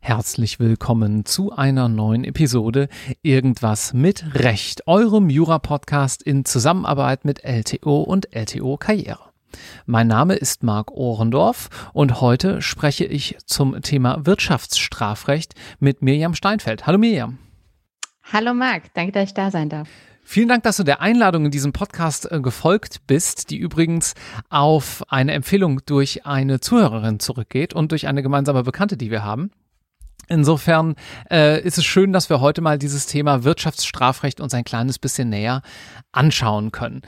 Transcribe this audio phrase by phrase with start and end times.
[0.00, 2.88] Herzlich willkommen zu einer neuen Episode
[3.22, 9.30] Irgendwas mit Recht, eurem Jura-Podcast in Zusammenarbeit mit LTO und LTO Karriere.
[9.86, 16.88] Mein Name ist Marc Ohrendorf und heute spreche ich zum Thema Wirtschaftsstrafrecht mit Mirjam Steinfeld.
[16.88, 17.38] Hallo Mirjam.
[18.32, 19.88] Hallo Marc, danke, dass ich da sein darf.
[20.30, 24.12] Vielen Dank, dass du der Einladung in diesem Podcast äh, gefolgt bist, die übrigens
[24.50, 29.50] auf eine Empfehlung durch eine Zuhörerin zurückgeht und durch eine gemeinsame Bekannte, die wir haben.
[30.28, 30.96] Insofern
[31.30, 35.30] äh, ist es schön, dass wir heute mal dieses Thema Wirtschaftsstrafrecht uns ein kleines bisschen
[35.30, 35.62] näher
[36.12, 37.00] anschauen können.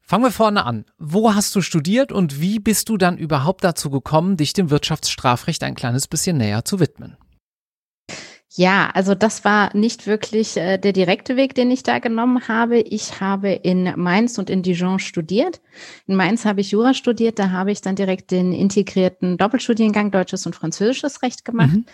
[0.00, 0.86] Fangen wir vorne an.
[0.96, 5.62] Wo hast du studiert und wie bist du dann überhaupt dazu gekommen, dich dem Wirtschaftsstrafrecht
[5.62, 7.18] ein kleines bisschen näher zu widmen?
[8.54, 12.78] Ja, also das war nicht wirklich äh, der direkte Weg, den ich da genommen habe.
[12.78, 15.60] Ich habe in Mainz und in Dijon studiert.
[16.06, 20.46] In Mainz habe ich Jura studiert, da habe ich dann direkt den integrierten Doppelstudiengang Deutsches
[20.46, 21.72] und Französisches Recht gemacht.
[21.72, 21.86] Mhm.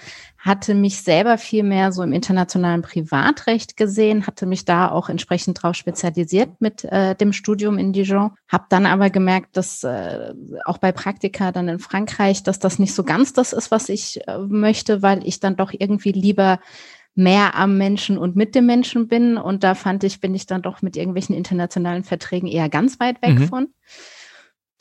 [0.45, 5.63] Hatte mich selber viel mehr so im internationalen Privatrecht gesehen, hatte mich da auch entsprechend
[5.63, 8.33] drauf spezialisiert mit äh, dem Studium in Dijon.
[8.49, 10.35] Habe dann aber gemerkt, dass äh,
[10.65, 14.21] auch bei Praktika dann in Frankreich, dass das nicht so ganz das ist, was ich
[14.27, 16.59] äh, möchte, weil ich dann doch irgendwie lieber
[17.15, 19.37] mehr am Menschen und mit dem Menschen bin.
[19.37, 23.23] Und da fand ich, bin ich dann doch mit irgendwelchen internationalen Verträgen eher ganz weit
[23.23, 23.49] weg mhm.
[23.49, 23.69] von.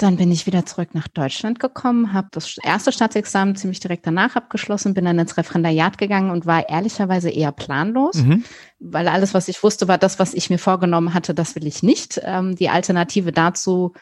[0.01, 4.35] Dann bin ich wieder zurück nach Deutschland gekommen, habe das erste Staatsexamen ziemlich direkt danach
[4.35, 8.43] abgeschlossen, bin dann ins Referendariat gegangen und war ehrlicherweise eher planlos, mhm.
[8.79, 11.83] weil alles, was ich wusste, war das, was ich mir vorgenommen hatte, das will ich
[11.83, 12.19] nicht.
[12.23, 13.93] Ähm, die Alternative dazu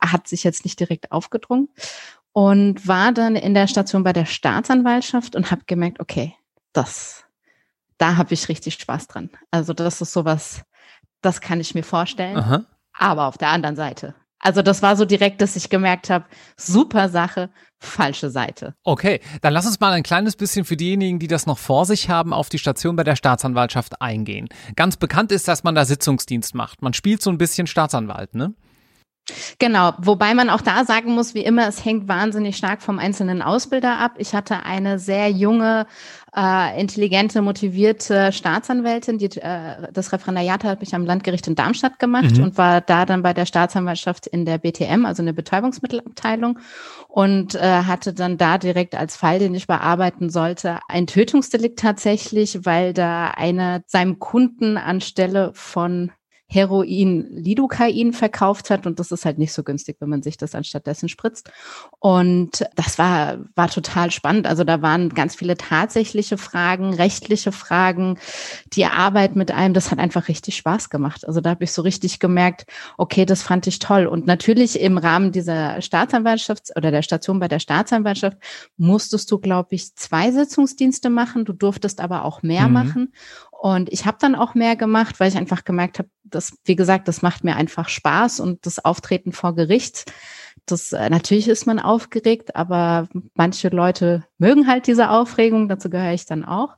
[0.00, 1.68] hat sich jetzt nicht direkt aufgedrungen
[2.32, 6.34] und war dann in der Station bei der Staatsanwaltschaft und habe gemerkt, okay,
[6.72, 7.24] das,
[7.98, 9.28] da habe ich richtig Spaß dran.
[9.50, 10.62] Also das ist sowas,
[11.20, 12.38] das kann ich mir vorstellen.
[12.38, 12.64] Aha.
[12.94, 14.14] Aber auf der anderen Seite.
[14.38, 18.74] Also das war so direkt, dass ich gemerkt habe, super Sache, falsche Seite.
[18.84, 22.08] Okay, dann lass uns mal ein kleines bisschen für diejenigen, die das noch vor sich
[22.10, 24.48] haben, auf die Station bei der Staatsanwaltschaft eingehen.
[24.76, 26.82] Ganz bekannt ist, dass man da Sitzungsdienst macht.
[26.82, 28.54] Man spielt so ein bisschen Staatsanwalt, ne?
[29.58, 33.42] Genau, wobei man auch da sagen muss, wie immer, es hängt wahnsinnig stark vom einzelnen
[33.42, 34.12] Ausbilder ab.
[34.18, 35.86] Ich hatte eine sehr junge,
[36.36, 42.36] äh, intelligente, motivierte Staatsanwältin, die äh, das Referendariat habe ich am Landgericht in Darmstadt gemacht
[42.36, 42.44] mhm.
[42.44, 46.58] und war da dann bei der Staatsanwaltschaft in der BTM, also in der Betäubungsmittelabteilung
[47.08, 52.64] und äh, hatte dann da direkt als Fall, den ich bearbeiten sollte, ein Tötungsdelikt tatsächlich,
[52.64, 56.12] weil da einer seinem Kunden anstelle von
[56.48, 60.54] Heroin Lidocain verkauft hat und das ist halt nicht so günstig, wenn man sich das
[60.54, 61.50] anstattdessen spritzt.
[61.98, 64.46] Und das war, war total spannend.
[64.46, 68.18] Also da waren ganz viele tatsächliche Fragen, rechtliche Fragen,
[68.72, 71.26] die Arbeit mit einem, das hat einfach richtig Spaß gemacht.
[71.26, 74.06] Also da habe ich so richtig gemerkt, okay, das fand ich toll.
[74.06, 78.38] Und natürlich im Rahmen dieser Staatsanwaltschaft oder der Station bei der Staatsanwaltschaft
[78.76, 81.44] musstest du, glaube ich, zwei Sitzungsdienste machen.
[81.44, 82.72] Du durftest aber auch mehr mhm.
[82.72, 83.12] machen.
[83.60, 87.08] Und ich habe dann auch mehr gemacht, weil ich einfach gemerkt habe, dass, wie gesagt,
[87.08, 90.12] das macht mir einfach Spaß und das Auftreten vor Gericht.
[90.66, 96.12] Das äh, natürlich ist man aufgeregt, aber manche Leute mögen halt diese Aufregung, dazu gehöre
[96.12, 96.76] ich dann auch.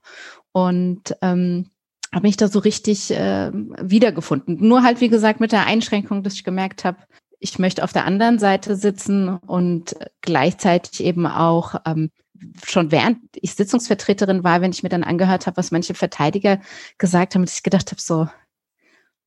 [0.52, 1.70] Und ähm,
[2.14, 4.56] habe mich da so richtig äh, wiedergefunden.
[4.60, 6.98] Nur halt, wie gesagt, mit der Einschränkung, dass ich gemerkt habe,
[7.40, 12.10] ich möchte auf der anderen Seite sitzen und gleichzeitig eben auch ähm,
[12.64, 16.60] schon während ich Sitzungsvertreterin war, wenn ich mir dann angehört habe, was manche Verteidiger
[16.98, 18.28] gesagt haben, dass ich gedacht habe, so,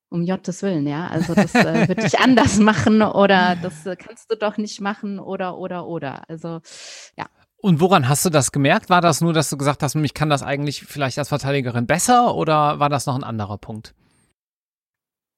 [0.09, 4.29] um Gottes Willen, ja, also das äh, würde ich anders machen oder das äh, kannst
[4.31, 6.23] du doch nicht machen oder, oder, oder.
[6.27, 6.61] Also,
[7.17, 7.27] ja.
[7.57, 8.89] Und woran hast du das gemerkt?
[8.89, 12.35] War das nur, dass du gesagt hast, ich kann das eigentlich vielleicht als Verteidigerin besser
[12.35, 13.93] oder war das noch ein anderer Punkt?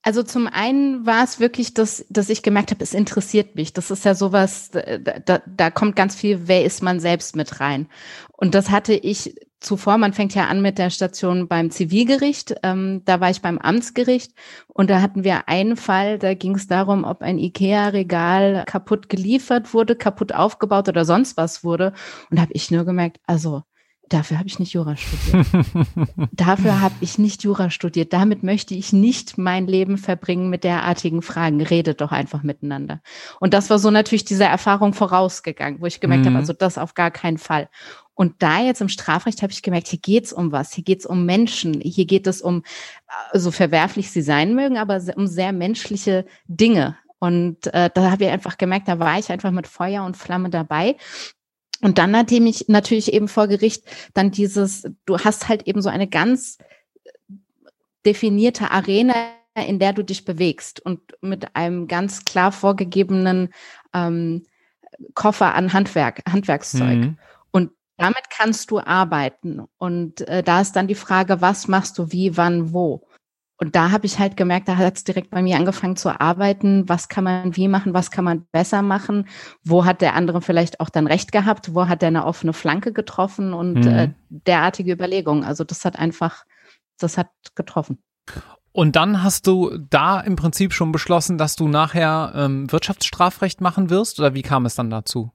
[0.04, 3.72] Also zum einen war es wirklich, dass, dass ich gemerkt habe, es interessiert mich.
[3.72, 7.88] Das ist ja sowas, da, da kommt ganz viel, wer ist man selbst mit rein.
[8.34, 13.02] Und das hatte ich zuvor, man fängt ja an mit der Station beim Zivilgericht, ähm,
[13.06, 14.34] da war ich beim Amtsgericht
[14.68, 19.74] und da hatten wir einen Fall, da ging es darum, ob ein IKEA-Regal kaputt geliefert
[19.74, 21.94] wurde, kaputt aufgebaut oder sonst was wurde.
[22.30, 23.64] Und da habe ich nur gemerkt, also
[24.14, 25.48] Dafür habe ich nicht Jura studiert.
[26.32, 28.14] Dafür habe ich nicht Jura studiert.
[28.14, 31.64] Damit möchte ich nicht mein Leben verbringen mit derartigen Fragen.
[31.64, 33.02] Redet doch einfach miteinander.
[33.40, 36.28] Und das war so natürlich dieser Erfahrung vorausgegangen, wo ich gemerkt mhm.
[36.28, 37.70] habe, also das auf gar keinen Fall.
[38.14, 41.26] Und da jetzt im Strafrecht habe ich gemerkt, hier geht's um was, hier geht's um
[41.26, 42.62] Menschen, hier geht es um,
[43.34, 46.98] so verwerflich sie sein mögen, aber um sehr menschliche Dinge.
[47.18, 50.52] Und äh, da habe ich einfach gemerkt, da war ich einfach mit Feuer und Flamme
[50.52, 50.98] dabei.
[51.82, 53.84] Und dann nachdem ich natürlich eben vor Gericht
[54.14, 56.58] dann dieses, du hast halt eben so eine ganz
[58.06, 59.14] definierte Arena,
[59.56, 63.50] in der du dich bewegst und mit einem ganz klar vorgegebenen
[63.94, 64.46] ähm,
[65.14, 66.98] Koffer an Handwerk, Handwerkszeug.
[66.98, 67.18] Mhm.
[67.52, 69.62] Und damit kannst du arbeiten.
[69.78, 73.08] Und äh, da ist dann die Frage, was machst du wie, wann, wo?
[73.64, 76.90] Und da habe ich halt gemerkt, da hat es direkt bei mir angefangen zu arbeiten.
[76.90, 77.94] Was kann man wie machen?
[77.94, 79.30] Was kann man besser machen?
[79.64, 81.74] Wo hat der andere vielleicht auch dann recht gehabt?
[81.74, 83.54] Wo hat er eine offene Flanke getroffen?
[83.54, 83.88] Und mhm.
[83.88, 85.46] äh, derartige Überlegungen.
[85.46, 86.44] Also das hat einfach,
[87.00, 88.04] das hat getroffen.
[88.74, 93.90] Und dann hast du da im Prinzip schon beschlossen, dass du nachher ähm, Wirtschaftsstrafrecht machen
[93.90, 94.20] wirst?
[94.20, 95.32] Oder wie kam es dann dazu?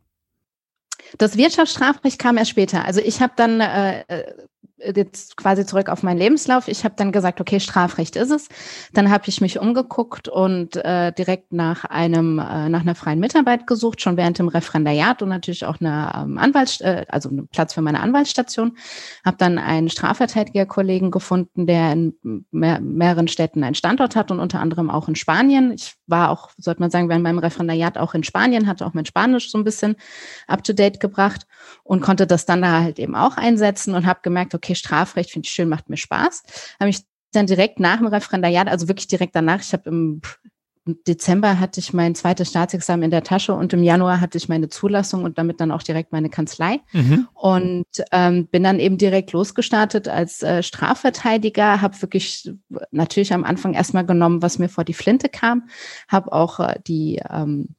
[1.17, 2.85] Das Wirtschaftsstrafrecht kam erst später.
[2.85, 4.35] Also ich habe dann äh, äh
[4.79, 6.69] jetzt quasi zurück auf meinen Lebenslauf.
[6.69, 8.49] Ich habe dann gesagt, okay, Strafrecht ist es.
[8.93, 13.67] Dann habe ich mich umgeguckt und äh, direkt nach einem äh, nach einer freien Mitarbeit
[13.67, 17.75] gesucht, schon während dem Referendariat und natürlich auch eine ähm, Anwalts äh, also einen Platz
[17.75, 18.77] für meine Anwaltsstation.
[19.25, 22.15] Habe dann einen Strafverteidigerkollegen gefunden, der in
[22.51, 25.73] mehr, mehreren Städten einen Standort hat und unter anderem auch in Spanien.
[25.73, 29.07] Ich war auch, sollte man sagen, während meinem Referendariat auch in Spanien, hatte auch mein
[29.07, 29.97] Spanisch so ein bisschen
[30.47, 31.47] up to date gebracht
[31.83, 35.47] und konnte das dann da halt eben auch einsetzen und habe gemerkt, okay, Strafrecht finde
[35.47, 36.43] ich schön, macht mir Spaß.
[36.81, 37.01] Habe ich
[37.33, 40.21] dann direkt nach dem Referendariat, also wirklich direkt danach, ich habe im
[41.07, 44.69] Dezember hatte ich mein zweites Staatsexamen in der Tasche und im Januar hatte ich meine
[44.69, 46.81] Zulassung und damit dann auch direkt meine Kanzlei.
[46.93, 47.29] Mhm.
[47.35, 52.51] Und ähm, bin dann eben direkt losgestartet als äh, Strafverteidiger, habe wirklich
[52.91, 55.69] natürlich am Anfang erstmal genommen, was mir vor die Flinte kam,
[56.09, 57.75] habe auch äh, die ähm,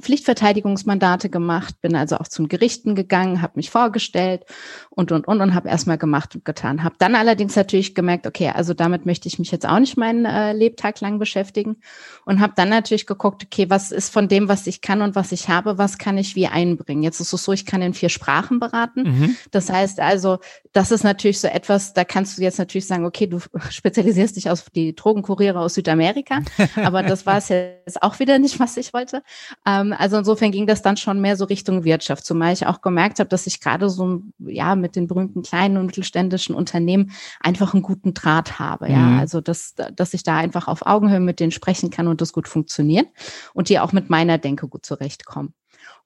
[0.00, 4.44] Pflichtverteidigungsmandate gemacht, bin also auch zu Gerichten gegangen, habe mich vorgestellt
[4.90, 6.82] und und und und habe erstmal gemacht und getan.
[6.82, 10.24] Habe dann allerdings natürlich gemerkt, okay, also damit möchte ich mich jetzt auch nicht meinen
[10.24, 11.76] äh, Lebtag lang beschäftigen
[12.24, 15.30] und habe dann natürlich geguckt, okay, was ist von dem, was ich kann und was
[15.30, 17.04] ich habe, was kann ich wie einbringen?
[17.04, 19.02] Jetzt ist es so, ich kann in vier Sprachen beraten.
[19.02, 19.36] Mhm.
[19.52, 20.38] Das heißt also,
[20.72, 23.38] das ist natürlich so etwas, da kannst du jetzt natürlich sagen, okay, du
[23.70, 26.40] spezialisierst dich auf die Drogenkuriere aus Südamerika,
[26.82, 29.22] aber das war es jetzt auch wieder nicht, was ich wollte.
[29.64, 32.80] Ähm, ähm, also insofern ging das dann schon mehr so Richtung Wirtschaft, zumal ich auch
[32.80, 37.74] gemerkt habe, dass ich gerade so ja mit den berühmten kleinen und mittelständischen Unternehmen einfach
[37.74, 38.90] einen guten Draht habe.
[38.90, 39.18] Ja, mhm.
[39.18, 42.48] also dass, dass ich da einfach auf Augenhöhe mit denen sprechen kann und das gut
[42.48, 43.06] funktioniert
[43.52, 45.54] und die auch mit meiner Denke gut zurechtkommen.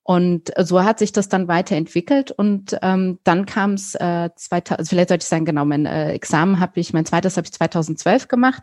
[0.02, 4.88] Und so hat sich das dann weiterentwickelt und ähm, dann kam es, äh, 2000, also
[4.88, 8.26] vielleicht sollte ich sagen, genau, mein äh, Examen habe ich, mein zweites habe ich 2012
[8.26, 8.62] gemacht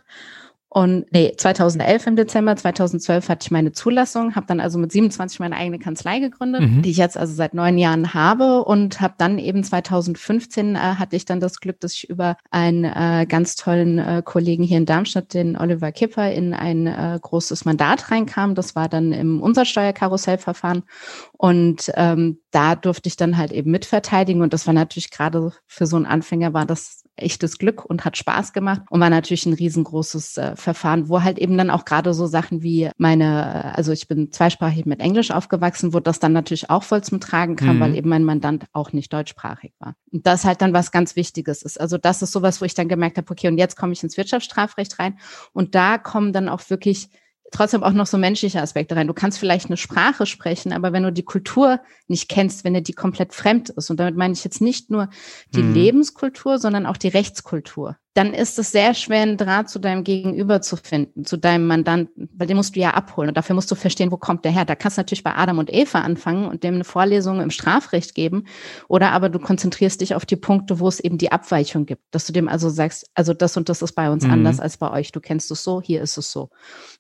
[0.75, 5.39] und nee, 2011 im Dezember, 2012 hatte ich meine Zulassung, habe dann also mit 27
[5.39, 6.81] meine eigene Kanzlei gegründet, mhm.
[6.81, 11.15] die ich jetzt also seit neun Jahren habe und habe dann eben 2015 äh, hatte
[11.15, 14.85] ich dann das Glück, dass ich über einen äh, ganz tollen äh, Kollegen hier in
[14.85, 18.53] Darmstadt, den Oliver Kipper, in ein äh, großes Mandat reinkam.
[18.53, 20.83] Das war dann im Umsatzsteuerkarussellverfahren
[21.31, 25.85] und ähm, da durfte ich dann halt eben mitverteidigen und das war natürlich gerade für
[25.85, 29.53] so einen Anfänger war das echtes Glück und hat Spaß gemacht und war natürlich ein
[29.53, 34.07] riesengroßes äh, Verfahren, wo halt eben dann auch gerade so Sachen wie meine, also ich
[34.07, 37.79] bin zweisprachig mit Englisch aufgewachsen, wo das dann natürlich auch voll zum Tragen kam, mhm.
[37.79, 39.95] weil eben mein Mandant auch nicht deutschsprachig war.
[40.11, 41.79] Und das halt dann was ganz Wichtiges ist.
[41.79, 44.17] Also das ist sowas, wo ich dann gemerkt habe, okay, und jetzt komme ich ins
[44.17, 45.17] Wirtschaftsstrafrecht rein
[45.53, 47.09] und da kommen dann auch wirklich
[47.51, 49.07] trotzdem auch noch so menschliche Aspekte rein.
[49.07, 52.81] Du kannst vielleicht eine Sprache sprechen, aber wenn du die Kultur nicht kennst, wenn dir
[52.81, 55.09] die komplett fremd ist, und damit meine ich jetzt nicht nur
[55.53, 55.73] die mhm.
[55.73, 60.61] Lebenskultur, sondern auch die Rechtskultur dann ist es sehr schwer, einen Draht zu deinem Gegenüber
[60.61, 63.75] zu finden, zu deinem Mandanten, weil den musst du ja abholen und dafür musst du
[63.75, 64.63] verstehen, wo kommt der her.
[64.63, 68.15] Da kannst du natürlich bei Adam und Eva anfangen und dem eine Vorlesung im Strafrecht
[68.15, 68.45] geben
[68.87, 72.25] oder aber du konzentrierst dich auf die Punkte, wo es eben die Abweichung gibt, dass
[72.25, 74.31] du dem also sagst, also das und das ist bei uns mhm.
[74.31, 75.11] anders als bei euch.
[75.11, 76.49] Du kennst es so, hier ist es so.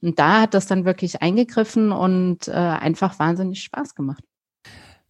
[0.01, 4.25] Und da hat das dann wirklich eingegriffen und äh, einfach wahnsinnig Spaß gemacht.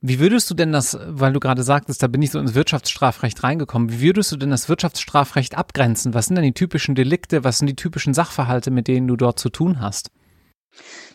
[0.08, 3.42] Wie würdest du denn das, weil du gerade sagtest, da bin ich so ins Wirtschaftsstrafrecht
[3.42, 6.14] reingekommen, wie würdest du denn das Wirtschaftsstrafrecht abgrenzen?
[6.14, 9.40] Was sind denn die typischen Delikte, was sind die typischen Sachverhalte, mit denen du dort
[9.40, 10.12] zu tun hast?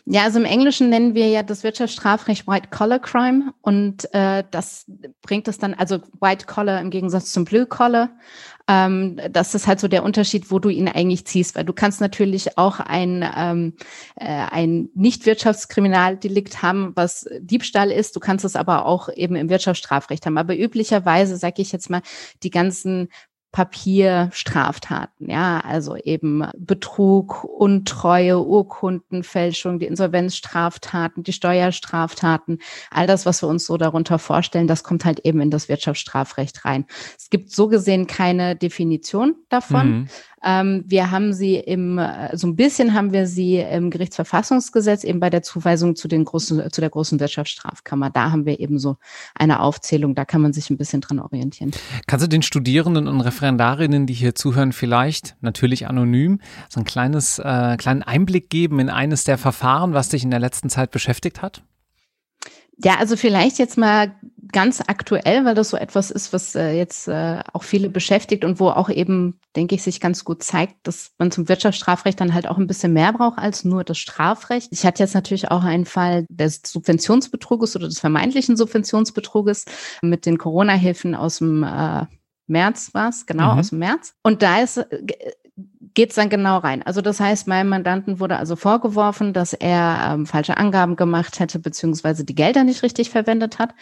[0.05, 4.85] Ja, also im Englischen nennen wir ja das Wirtschaftsstrafrecht White Collar Crime und äh, das
[5.21, 8.09] bringt es dann, also White Collar im Gegensatz zum Blue Collar.
[8.71, 11.99] Ähm, das ist halt so der Unterschied, wo du ihn eigentlich ziehst, weil du kannst
[11.99, 13.73] natürlich auch ein, ähm,
[14.15, 18.15] äh, ein Nicht-Wirtschaftskriminaldelikt haben, was Diebstahl ist.
[18.15, 20.37] Du kannst es aber auch eben im Wirtschaftsstrafrecht haben.
[20.37, 22.01] Aber üblicherweise, sage ich jetzt mal,
[22.43, 23.09] die ganzen
[23.51, 32.59] Papierstraftaten, ja, also eben Betrug, Untreue, Urkundenfälschung, die Insolvenzstraftaten, die Steuerstraftaten,
[32.91, 36.63] all das, was wir uns so darunter vorstellen, das kommt halt eben in das Wirtschaftsstrafrecht
[36.63, 36.85] rein.
[37.17, 39.89] Es gibt so gesehen keine Definition davon.
[39.89, 40.07] Mhm.
[40.43, 45.19] Ähm, wir haben sie im, äh, so ein bisschen haben wir sie im Gerichtsverfassungsgesetz eben
[45.19, 48.09] bei der Zuweisung zu den großen, zu der großen Wirtschaftsstrafkammer.
[48.09, 48.97] Da haben wir eben so
[49.35, 50.15] eine Aufzählung.
[50.15, 51.71] Da kann man sich ein bisschen dran orientieren.
[52.07, 57.39] Kannst du den Studierenden und Referendarinnen, die hier zuhören, vielleicht natürlich anonym so ein kleines,
[57.39, 61.41] äh, kleinen Einblick geben in eines der Verfahren, was dich in der letzten Zeit beschäftigt
[61.41, 61.63] hat?
[62.83, 64.15] Ja, also vielleicht jetzt mal
[64.51, 68.59] ganz aktuell, weil das so etwas ist, was äh, jetzt äh, auch viele beschäftigt und
[68.59, 72.47] wo auch eben, denke ich, sich ganz gut zeigt, dass man zum Wirtschaftsstrafrecht dann halt
[72.47, 74.69] auch ein bisschen mehr braucht als nur das Strafrecht.
[74.71, 79.65] Ich hatte jetzt natürlich auch einen Fall des Subventionsbetruges oder des vermeintlichen Subventionsbetruges
[80.01, 82.05] mit den Corona-Hilfen aus dem äh,
[82.47, 83.59] März war es, genau, mhm.
[83.59, 84.13] aus dem März.
[84.23, 84.85] Und da ist äh,
[85.93, 86.83] geht's dann genau rein.
[86.83, 91.59] Also das heißt, meinem Mandanten wurde also vorgeworfen, dass er ähm, falsche Angaben gemacht hätte,
[91.59, 93.73] beziehungsweise die Gelder nicht richtig verwendet hat.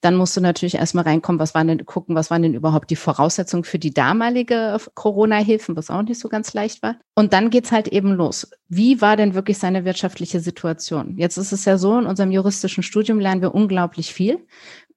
[0.00, 2.96] Dann musst du natürlich erstmal reinkommen, was waren denn, gucken, was waren denn überhaupt die
[2.96, 6.96] Voraussetzungen für die damalige Corona-Hilfen, was auch nicht so ganz leicht war.
[7.14, 8.50] Und dann geht's halt eben los.
[8.68, 11.18] Wie war denn wirklich seine wirtschaftliche Situation?
[11.18, 14.46] Jetzt ist es ja so, in unserem juristischen Studium lernen wir unglaublich viel.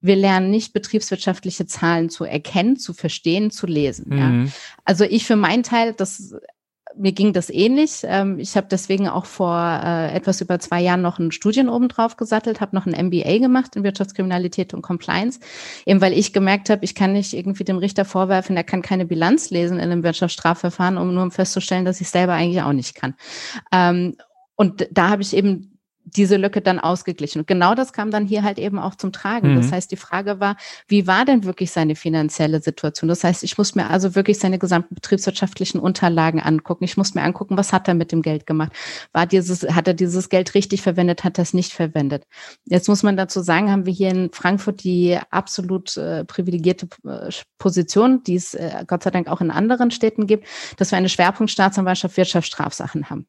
[0.02, 4.06] Wir lernen nicht betriebswirtschaftliche Zahlen zu erkennen, zu verstehen, zu lesen.
[4.10, 4.18] Mhm.
[4.46, 4.52] Ja.
[4.84, 6.36] Also ich für meinen Teil, das
[6.98, 8.02] mir ging das ähnlich.
[8.04, 12.18] Ähm, ich habe deswegen auch vor äh, etwas über zwei Jahren noch einen Studien obendrauf
[12.18, 15.40] gesattelt, habe noch ein MBA gemacht in Wirtschaftskriminalität und Compliance,
[15.86, 19.06] eben weil ich gemerkt habe, ich kann nicht irgendwie dem Richter vorwerfen, er kann keine
[19.06, 23.16] Bilanz lesen in einem Wirtschaftsstrafverfahren, um nur festzustellen, dass ich selber eigentlich auch nicht kann.
[23.72, 24.16] Ähm,
[24.56, 25.75] und da habe ich eben
[26.06, 27.40] diese Lücke dann ausgeglichen.
[27.40, 29.54] Und genau das kam dann hier halt eben auch zum Tragen.
[29.54, 29.56] Mhm.
[29.58, 30.56] Das heißt, die Frage war,
[30.88, 33.08] wie war denn wirklich seine finanzielle Situation?
[33.08, 36.84] Das heißt, ich muss mir also wirklich seine gesamten betriebswirtschaftlichen Unterlagen angucken.
[36.84, 38.72] Ich muss mir angucken, was hat er mit dem Geld gemacht?
[39.14, 41.24] War dieses, hat er dieses Geld richtig verwendet?
[41.24, 42.26] Hat er es nicht verwendet?
[42.66, 47.32] Jetzt muss man dazu sagen, haben wir hier in Frankfurt die absolut äh, privilegierte äh,
[47.58, 50.48] Position, die es äh, Gott sei Dank auch in anderen Städten gibt,
[50.78, 53.28] dass wir eine Schwerpunktstaatsanwaltschaft Wirtschaftsstrafsachen haben.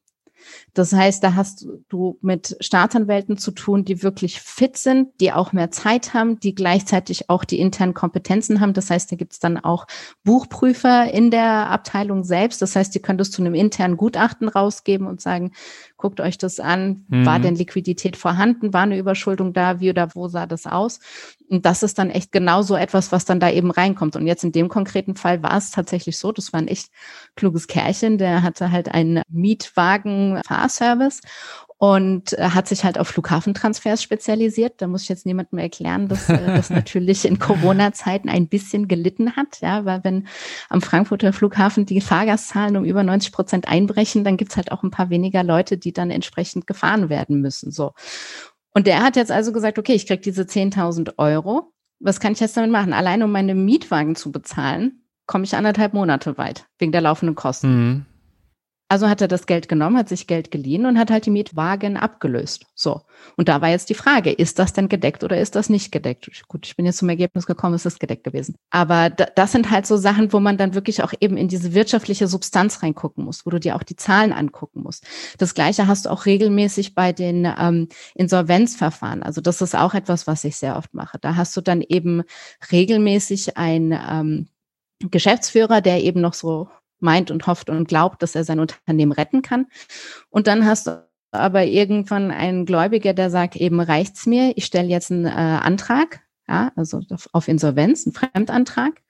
[0.75, 5.53] Das heißt, da hast du mit Staatsanwälten zu tun, die wirklich fit sind, die auch
[5.53, 8.73] mehr Zeit haben, die gleichzeitig auch die internen Kompetenzen haben.
[8.73, 9.87] Das heißt, da gibt es dann auch
[10.25, 12.61] Buchprüfer in der Abteilung selbst.
[12.63, 15.53] Das heißt, die können das zu einem internen Gutachten rausgeben und sagen,
[15.97, 17.25] guckt euch das an, mhm.
[17.25, 21.01] war denn Liquidität vorhanden, war eine Überschuldung da, wie oder wo sah das aus?
[21.49, 24.17] Und das ist dann echt genau so etwas, was dann da eben reinkommt.
[24.17, 26.91] Und jetzt in dem konkreten Fall war es tatsächlich so, das war ein echt
[27.37, 29.23] kluges Kerlchen, der hatte halt einen
[30.35, 31.21] Mietwagen-Fahrservice
[31.79, 34.81] und äh, hat sich halt auf Flughafentransfers spezialisiert.
[34.81, 39.37] Da muss ich jetzt niemandem erklären, dass äh, das natürlich in Corona-Zeiten ein bisschen gelitten
[39.37, 40.27] hat, ja, weil wenn
[40.71, 44.91] am Frankfurter Flughafen die Fahrgastzahlen um über 90 Prozent einbrechen, dann gibt's halt auch ein
[44.91, 47.71] paar weniger Leute, die dann entsprechend gefahren werden müssen.
[47.71, 47.93] So.
[48.73, 51.73] Und der hat jetzt also gesagt, okay, ich krieg diese 10.000 Euro.
[51.99, 52.93] Was kann ich jetzt damit machen?
[52.93, 57.69] Allein um meine Mietwagen zu bezahlen, komme ich anderthalb Monate weit, wegen der laufenden Kosten.
[57.69, 58.07] Mhm.
[58.89, 61.97] Also hat er das Geld genommen, hat sich Geld geliehen und hat halt die Mietwagen
[61.97, 62.67] abgelöst.
[62.77, 63.03] So.
[63.37, 66.31] Und da war jetzt die Frage, ist das denn gedeckt oder ist das nicht gedeckt?
[66.47, 68.55] Gut, ich bin jetzt zum Ergebnis gekommen, es ist gedeckt gewesen.
[68.71, 72.29] Aber das sind halt so Sachen, wo man dann wirklich auch eben in diese wirtschaftliche
[72.29, 75.05] Substanz reingucken muss, wo du dir auch die Zahlen angucken musst.
[75.39, 79.25] Das Gleiche hast du auch regelmäßig bei den ähm, Insolvenzverfahren.
[79.25, 81.19] Also das ist auch etwas, was ich sehr oft mache.
[81.21, 82.23] Da hast du dann eben
[82.71, 84.49] regelmäßig ein ähm,
[85.01, 86.69] Geschäftsführer, der eben noch so
[87.01, 89.67] meint und hofft und glaubt, dass er sein Unternehmen retten kann.
[90.31, 94.89] Und dann hast du aber irgendwann einen Gläubiger, der sagt, eben reicht's mir, ich stelle
[94.89, 97.01] jetzt einen äh, Antrag ja, also
[97.33, 99.03] auf Insolvenz, ein Fremdantrag.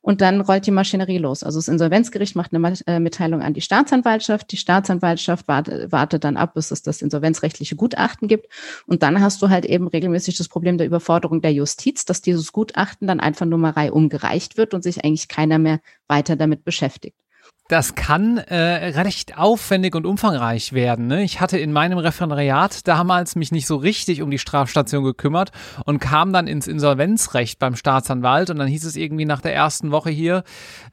[0.00, 1.42] Und dann rollt die Maschinerie los.
[1.42, 4.50] Also das Insolvenzgericht macht eine äh, Mitteilung an die Staatsanwaltschaft.
[4.52, 8.46] Die Staatsanwaltschaft wartet, wartet dann ab, bis es das insolvenzrechtliche Gutachten gibt.
[8.86, 12.52] Und dann hast du halt eben regelmäßig das Problem der Überforderung der Justiz, dass dieses
[12.52, 16.64] Gutachten dann einfach nur mal reihum gereicht wird und sich eigentlich keiner mehr weiter damit
[16.64, 17.20] beschäftigt.
[17.68, 21.06] Das kann äh, recht aufwendig und umfangreich werden.
[21.06, 21.22] Ne?
[21.22, 25.50] Ich hatte in meinem Referendariat damals mich nicht so richtig um die Strafstation gekümmert
[25.84, 29.90] und kam dann ins Insolvenzrecht beim Staatsanwalt und dann hieß es irgendwie nach der ersten
[29.90, 30.44] Woche hier,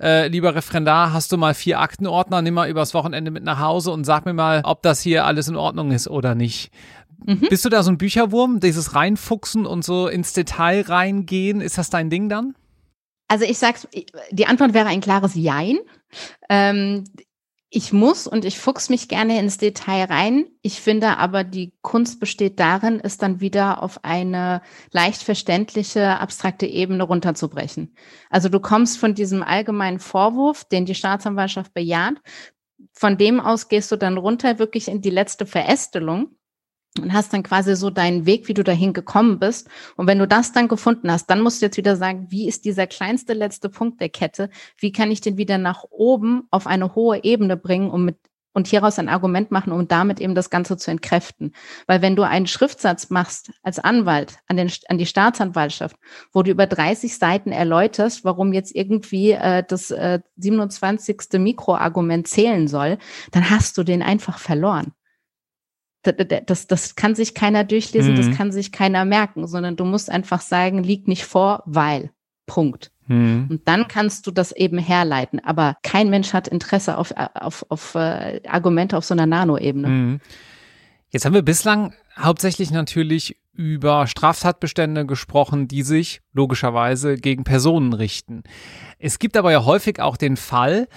[0.02, 3.92] äh, lieber Referendar, hast du mal vier Aktenordner, nimm mal übers Wochenende mit nach Hause
[3.92, 6.72] und sag mir mal, ob das hier alles in Ordnung ist oder nicht.
[7.26, 7.48] Mhm.
[7.50, 11.90] Bist du da so ein Bücherwurm, dieses reinfuchsen und so ins Detail reingehen, ist das
[11.90, 12.54] dein Ding dann?
[13.28, 13.88] Also ich sag's,
[14.32, 15.80] die Antwort wäre ein klares Jein.
[16.50, 17.06] Ähm,
[17.70, 20.46] ich muss und ich fuchs mich gerne ins Detail rein.
[20.62, 26.68] Ich finde aber, die Kunst besteht darin, es dann wieder auf eine leicht verständliche, abstrakte
[26.68, 27.94] Ebene runterzubrechen.
[28.30, 32.16] Also du kommst von diesem allgemeinen Vorwurf, den die Staatsanwaltschaft bejaht,
[32.94, 36.38] von dem aus gehst du dann runter wirklich in die letzte Verästelung
[37.02, 39.68] und hast dann quasi so deinen Weg, wie du dahin gekommen bist.
[39.98, 42.66] Und wenn du das dann gefunden hast, dann musst du jetzt wieder sagen, wie ist
[42.66, 44.50] dieser kleinste letzte Punkt der Kette?
[44.78, 48.18] Wie kann ich den wieder nach oben auf eine hohe Ebene bringen, um mit
[48.56, 51.54] und hieraus ein Argument machen, um damit eben das Ganze zu entkräften.
[51.88, 55.98] Weil wenn du einen Schriftsatz machst als Anwalt an, den, an die Staatsanwaltschaft,
[56.32, 61.18] wo du über 30 Seiten erläuterst, warum jetzt irgendwie äh, das äh, 27.
[61.34, 62.98] Mikroargument zählen soll,
[63.32, 64.94] dann hast du den einfach verloren.
[66.14, 68.18] Das, das, kann sich keiner durchlesen, mhm.
[68.18, 72.12] das kann sich keiner merken, sondern du musst einfach sagen, liegt nicht vor, weil.
[72.46, 72.92] Punkt.
[73.08, 73.48] Mhm.
[73.50, 75.40] Und dann kannst du das eben herleiten.
[75.44, 79.88] Aber kein Mensch hat Interesse auf, auf, auf äh, Argumente auf so einer Nano-Ebene.
[79.88, 80.20] Mhm.
[81.10, 88.44] Jetzt haben wir bislang hauptsächlich natürlich über Straftatbestände gesprochen, die sich logischerweise gegen Personen richten.
[89.00, 90.88] Es gibt aber ja häufig auch den Fall,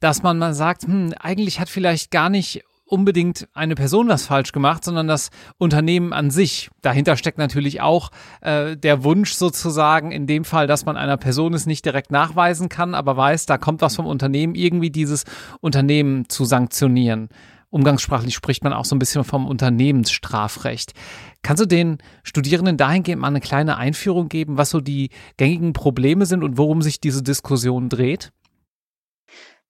[0.00, 4.52] dass man mal sagt, hm, eigentlich hat vielleicht gar nicht unbedingt eine Person was falsch
[4.52, 6.70] gemacht, sondern das Unternehmen an sich.
[6.82, 11.54] Dahinter steckt natürlich auch äh, der Wunsch sozusagen, in dem Fall, dass man einer Person
[11.54, 15.24] es nicht direkt nachweisen kann, aber weiß, da kommt was vom Unternehmen, irgendwie dieses
[15.60, 17.28] Unternehmen zu sanktionieren.
[17.70, 20.94] Umgangssprachlich spricht man auch so ein bisschen vom Unternehmensstrafrecht.
[21.42, 26.24] Kannst du den Studierenden dahingehend mal eine kleine Einführung geben, was so die gängigen Probleme
[26.24, 28.32] sind und worum sich diese Diskussion dreht?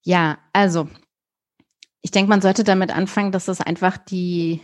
[0.03, 0.89] Ja, also
[2.03, 4.61] ich denke, man sollte damit anfangen, dass es einfach die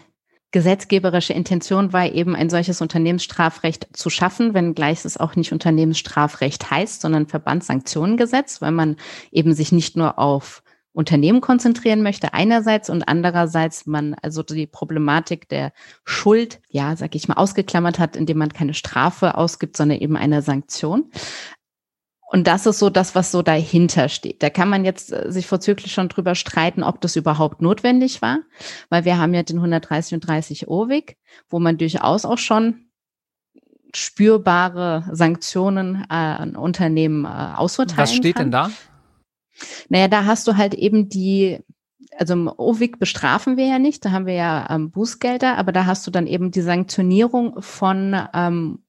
[0.55, 7.01] gesetzgeberische Intention war, eben ein solches Unternehmensstrafrecht zu schaffen, wenngleich es auch nicht Unternehmensstrafrecht heißt,
[7.01, 8.97] sondern Verbandssanktionengesetz, weil man
[9.33, 10.63] eben sich nicht nur auf
[10.93, 15.73] Unternehmen konzentrieren möchte einerseits und andererseits man also die Problematik der
[16.05, 20.41] Schuld, ja, sag ich mal, ausgeklammert hat, indem man keine Strafe ausgibt, sondern eben eine
[20.41, 21.11] Sanktion.
[22.35, 24.43] Und das ist so das, was so dahinter steht.
[24.43, 28.41] Da kann man jetzt äh, sich vorzüglich schon drüber streiten, ob das überhaupt notwendig war,
[28.89, 31.17] weil wir haben ja den 130 und 30 OWIG,
[31.49, 32.87] wo man durchaus auch schon
[33.95, 38.47] spürbare Sanktionen äh, an Unternehmen äh, ausurteilen Was steht kann.
[38.47, 38.71] denn da?
[39.89, 41.61] Naja, da hast du halt eben die,
[42.19, 45.87] also im OWIG bestrafen wir ja nicht, da haben wir ja ähm, Bußgelder, aber da
[45.87, 48.84] hast du dann eben die Sanktionierung von ähm,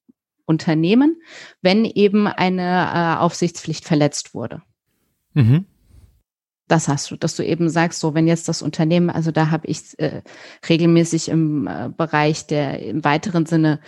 [0.45, 1.21] Unternehmen,
[1.61, 4.61] wenn eben eine äh, Aufsichtspflicht verletzt wurde.
[5.33, 5.65] Mhm.
[6.67, 9.67] Das hast du, dass du eben sagst, so wenn jetzt das Unternehmen, also da habe
[9.67, 10.23] ich äh,
[10.67, 13.79] regelmäßig im äh, Bereich der im weiteren Sinne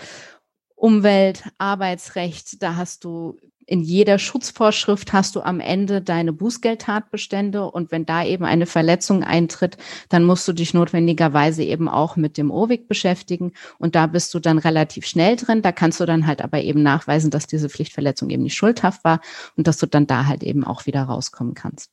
[0.75, 7.91] Umwelt, Arbeitsrecht, da hast du in jeder Schutzvorschrift hast du am Ende deine Bußgeldtatbestände und
[7.91, 9.77] wenn da eben eine Verletzung eintritt,
[10.07, 14.39] dann musst du dich notwendigerweise eben auch mit dem OWIG beschäftigen und da bist du
[14.39, 15.61] dann relativ schnell drin.
[15.61, 19.19] Da kannst du dann halt aber eben nachweisen, dass diese Pflichtverletzung eben nicht schuldhaft war
[19.57, 21.91] und dass du dann da halt eben auch wieder rauskommen kannst.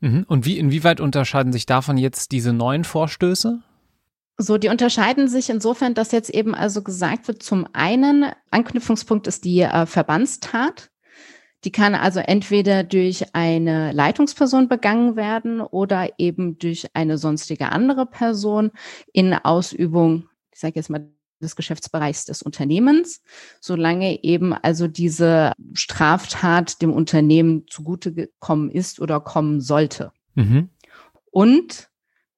[0.00, 0.24] Mhm.
[0.26, 3.60] Und wie, inwieweit unterscheiden sich davon jetzt diese neuen Vorstöße?
[4.40, 9.44] So, die unterscheiden sich insofern, dass jetzt eben also gesagt wird, zum einen, Anknüpfungspunkt ist
[9.44, 10.90] die äh, Verbandstat.
[11.64, 18.06] Die kann also entweder durch eine Leitungsperson begangen werden oder eben durch eine sonstige andere
[18.06, 18.70] Person
[19.12, 23.22] in Ausübung, ich sage jetzt mal, des Geschäftsbereichs des Unternehmens,
[23.60, 30.12] solange eben also diese Straftat dem Unternehmen zugute gekommen ist oder kommen sollte.
[30.34, 30.70] Mhm.
[31.30, 31.90] Und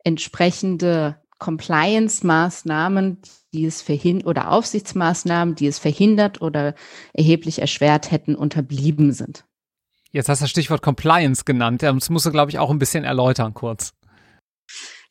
[0.02, 3.18] entsprechende Compliance-Maßnahmen,
[3.52, 6.74] die es verhindert oder Aufsichtsmaßnahmen, die es verhindert oder
[7.12, 9.44] erheblich erschwert hätten, unterblieben sind.
[10.12, 11.82] Jetzt hast du das Stichwort Compliance genannt.
[11.82, 13.94] Das musst du, glaube ich, auch ein bisschen erläutern kurz.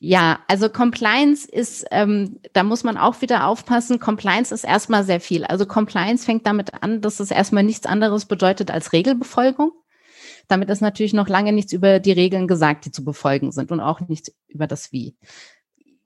[0.02, 4.00] Ja, also Compliance ist, ähm, da muss man auch wieder aufpassen.
[4.00, 5.44] Compliance ist erstmal sehr viel.
[5.44, 9.74] Also Compliance fängt damit an, dass es erstmal nichts anderes bedeutet als Regelbefolgung.
[10.48, 13.82] Damit ist natürlich noch lange nichts über die Regeln gesagt, die zu befolgen sind und
[13.82, 15.18] auch nichts über das Wie.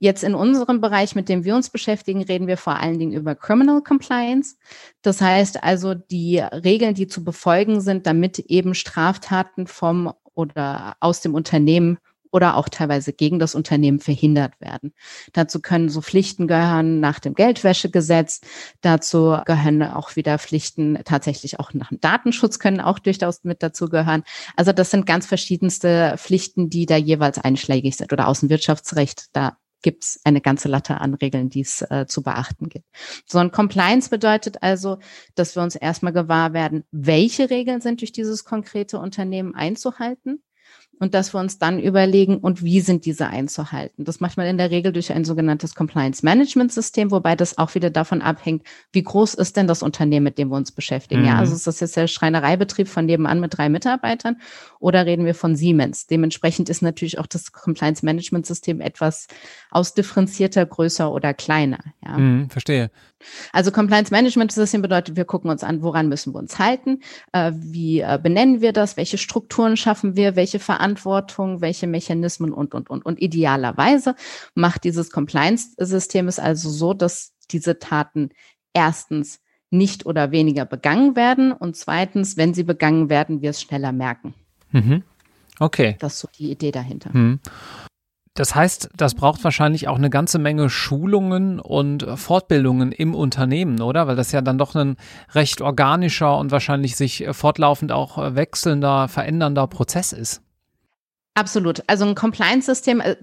[0.03, 3.35] Jetzt in unserem Bereich, mit dem wir uns beschäftigen, reden wir vor allen Dingen über
[3.35, 4.57] Criminal Compliance.
[5.01, 11.21] Das heißt also die Regeln, die zu befolgen sind, damit eben Straftaten vom oder aus
[11.21, 11.99] dem Unternehmen
[12.33, 14.91] oder auch teilweise gegen das Unternehmen verhindert werden.
[15.31, 18.41] Dazu können so Pflichten gehören nach dem Geldwäschegesetz.
[18.81, 23.87] Dazu gehören auch wieder Pflichten tatsächlich auch nach dem Datenschutz können auch durchaus mit dazu
[23.87, 24.23] gehören.
[24.57, 29.27] Also das sind ganz verschiedenste Pflichten, die da jeweils einschlägig sind oder Außenwirtschaftsrecht.
[29.31, 32.87] Da gibt es eine ganze Latte an Regeln, die es äh, zu beachten gibt.
[33.27, 34.97] So ein Compliance bedeutet also,
[35.35, 40.41] dass wir uns erstmal gewahr werden, welche Regeln sind durch dieses konkrete Unternehmen einzuhalten.
[41.03, 44.05] Und dass wir uns dann überlegen, und wie sind diese einzuhalten.
[44.05, 47.75] Das macht man in der Regel durch ein sogenanntes Compliance Management System, wobei das auch
[47.75, 48.63] wieder davon abhängt,
[48.93, 51.21] wie groß ist denn das Unternehmen, mit dem wir uns beschäftigen.
[51.21, 51.27] Mhm.
[51.27, 54.37] Ja, also ist das jetzt der Schreinereibetrieb von nebenan mit drei Mitarbeitern
[54.79, 56.07] oder reden wir von Siemens?
[56.07, 59.27] Dementsprechend ist natürlich auch das Compliance Management System etwas
[59.71, 61.79] ausdifferenzierter, größer oder kleiner.
[62.03, 62.17] Ja.
[62.17, 62.89] Mhm, verstehe.
[63.51, 66.99] Also Compliance Management System bedeutet, wir gucken uns an, woran müssen wir uns halten,
[67.31, 72.73] äh, wie äh, benennen wir das, welche Strukturen schaffen wir, welche Verantwortung, welche Mechanismen und,
[72.73, 73.05] und, und.
[73.05, 74.15] Und idealerweise
[74.55, 78.29] macht dieses Compliance-System es also so, dass diese Taten
[78.73, 83.91] erstens nicht oder weniger begangen werden und zweitens, wenn sie begangen werden, wir es schneller
[83.91, 84.33] merken.
[84.71, 85.03] Mhm.
[85.59, 85.95] Okay.
[85.99, 87.09] Das ist so die Idee dahinter.
[87.13, 87.39] Mhm.
[88.35, 94.07] Das heißt, das braucht wahrscheinlich auch eine ganze Menge Schulungen und Fortbildungen im Unternehmen, oder?
[94.07, 94.97] Weil das ja dann doch ein
[95.33, 100.41] recht organischer und wahrscheinlich sich fortlaufend auch wechselnder, verändernder Prozess ist.
[101.35, 101.83] Absolut.
[101.87, 103.15] Also ein Compliance-System, äh,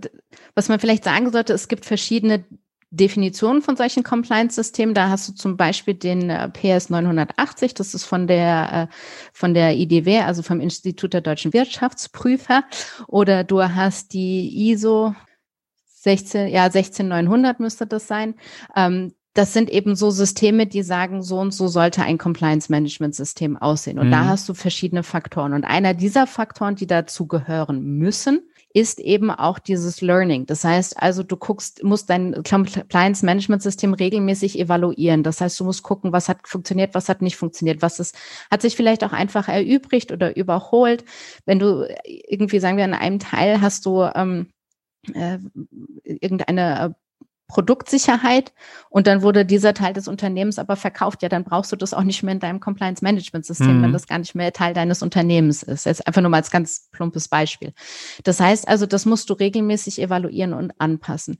[0.55, 2.45] was man vielleicht sagen sollte, es gibt verschiedene
[2.93, 4.95] Definitionen von solchen Compliance-Systemen.
[4.95, 8.95] Da hast du zum Beispiel den äh, PS 980, das ist von der, äh,
[9.33, 12.65] von der IDW, also vom Institut der deutschen Wirtschaftsprüfer.
[13.07, 15.15] Oder du hast die ISO
[15.87, 18.35] 16, ja, 16900 müsste das sein.
[18.75, 23.99] Ähm, das sind eben so Systeme, die sagen, so und so sollte ein Compliance-Management-System aussehen.
[23.99, 24.13] Und mhm.
[24.13, 25.53] da hast du verschiedene Faktoren.
[25.53, 28.41] Und einer dieser Faktoren, die dazu gehören müssen,
[28.73, 30.47] ist eben auch dieses Learning.
[30.47, 35.23] Das heißt also, du guckst, musst dein Compliance Management System regelmäßig evaluieren.
[35.23, 38.17] Das heißt, du musst gucken, was hat funktioniert, was hat nicht funktioniert, was ist,
[38.51, 41.05] hat sich vielleicht auch einfach erübrigt oder überholt.
[41.47, 44.51] Wenn du irgendwie, sagen wir, in einem Teil hast du ähm,
[45.15, 45.39] äh,
[46.05, 46.95] irgendeine
[47.51, 48.53] Produktsicherheit
[48.89, 51.23] und dann wurde dieser Teil des Unternehmens aber verkauft.
[51.23, 53.83] Ja, dann brauchst du das auch nicht mehr in deinem Compliance Management System, mhm.
[53.83, 55.87] wenn das gar nicht mehr Teil deines Unternehmens ist.
[55.87, 57.73] Jetzt einfach nur mal als ganz plumpes Beispiel.
[58.25, 61.39] Das heißt also, das musst du regelmäßig evaluieren und anpassen.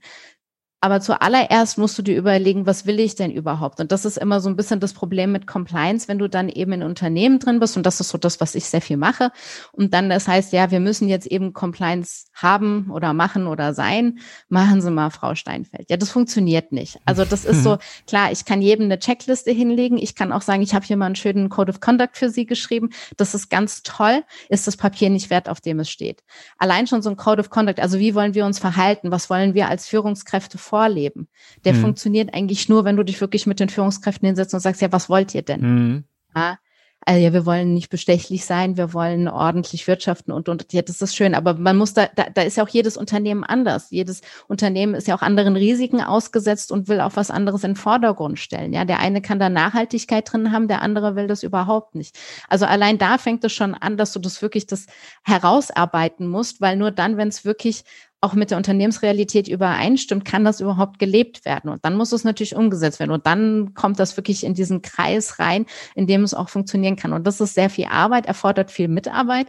[0.83, 3.79] Aber zuallererst musst du dir überlegen, was will ich denn überhaupt?
[3.79, 6.73] Und das ist immer so ein bisschen das Problem mit Compliance, wenn du dann eben
[6.73, 7.77] in Unternehmen drin bist.
[7.77, 9.31] Und das ist so das, was ich sehr viel mache.
[9.73, 14.17] Und dann das heißt, ja, wir müssen jetzt eben Compliance haben oder machen oder sein.
[14.49, 15.87] Machen Sie mal, Frau Steinfeld.
[15.91, 16.97] Ja, das funktioniert nicht.
[17.05, 19.99] Also das ist so, klar, ich kann jedem eine Checkliste hinlegen.
[19.99, 22.47] Ich kann auch sagen, ich habe hier mal einen schönen Code of Conduct für Sie
[22.47, 22.89] geschrieben.
[23.17, 24.23] Das ist ganz toll.
[24.49, 26.23] Ist das Papier nicht wert, auf dem es steht?
[26.57, 27.79] Allein schon so ein Code of Conduct.
[27.79, 29.11] Also wie wollen wir uns verhalten?
[29.11, 31.27] Was wollen wir als Führungskräfte vorleben.
[31.65, 31.81] Der mhm.
[31.81, 35.09] funktioniert eigentlich nur, wenn du dich wirklich mit den Führungskräften hinsetzt und sagst, ja, was
[35.09, 35.61] wollt ihr denn?
[35.61, 36.03] Mhm.
[36.33, 36.57] Ja,
[37.03, 41.01] also ja, wir wollen nicht bestechlich sein, wir wollen ordentlich wirtschaften und, und ja, das
[41.01, 41.33] ist schön.
[41.33, 43.89] Aber man muss da, da, da ist ja auch jedes Unternehmen anders.
[43.89, 47.75] Jedes Unternehmen ist ja auch anderen Risiken ausgesetzt und will auch was anderes in den
[47.75, 48.71] Vordergrund stellen.
[48.71, 52.19] Ja, der eine kann da Nachhaltigkeit drin haben, der andere will das überhaupt nicht.
[52.47, 54.85] Also allein da fängt es schon an, dass du das wirklich das
[55.23, 57.83] herausarbeiten musst, weil nur dann, wenn es wirklich
[58.21, 61.71] auch mit der Unternehmensrealität übereinstimmt, kann das überhaupt gelebt werden.
[61.71, 63.11] Und dann muss es natürlich umgesetzt werden.
[63.11, 67.13] Und dann kommt das wirklich in diesen Kreis rein, in dem es auch funktionieren kann.
[67.13, 69.47] Und das ist sehr viel Arbeit, erfordert viel Mitarbeit,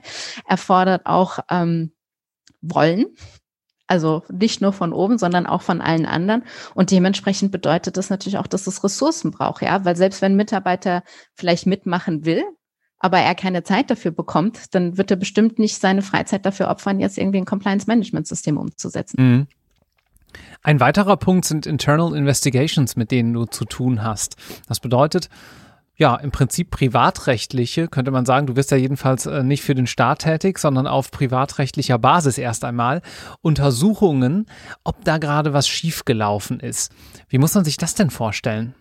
[0.48, 1.92] erfordert auch ähm,
[2.62, 3.06] Wollen.
[3.86, 6.44] Also nicht nur von oben, sondern auch von allen anderen.
[6.74, 10.36] Und dementsprechend bedeutet das natürlich auch, dass es Ressourcen braucht, ja, weil selbst wenn ein
[10.36, 11.02] Mitarbeiter
[11.34, 12.42] vielleicht mitmachen will,
[13.02, 17.00] aber er keine Zeit dafür bekommt, dann wird er bestimmt nicht seine Freizeit dafür opfern,
[17.00, 19.16] jetzt irgendwie ein Compliance-Management-System umzusetzen.
[19.18, 19.46] Mhm.
[20.62, 24.36] Ein weiterer Punkt sind Internal Investigations, mit denen du zu tun hast.
[24.68, 25.28] Das bedeutet,
[25.96, 29.88] ja, im Prinzip privatrechtliche, könnte man sagen, du wirst ja jedenfalls äh, nicht für den
[29.88, 33.02] Staat tätig, sondern auf privatrechtlicher Basis erst einmal
[33.40, 34.46] Untersuchungen,
[34.84, 36.92] ob da gerade was schiefgelaufen ist.
[37.28, 38.74] Wie muss man sich das denn vorstellen?